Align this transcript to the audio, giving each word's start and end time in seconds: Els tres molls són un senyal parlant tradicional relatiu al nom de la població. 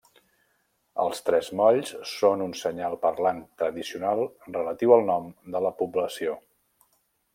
Els 1.01 1.19
tres 1.25 1.49
molls 1.59 1.91
són 2.13 2.41
un 2.47 2.55
senyal 2.61 2.97
parlant 3.03 3.43
tradicional 3.63 4.25
relatiu 4.57 4.97
al 4.97 5.07
nom 5.11 5.29
de 5.57 5.63
la 5.67 5.77
població. 5.83 6.35